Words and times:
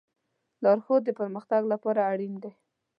لارښود 0.63 1.01
د 1.05 1.09
پرمختګ 1.19 1.61
لپاره 1.73 2.01
اړین 2.11 2.33
دی. 2.43 2.51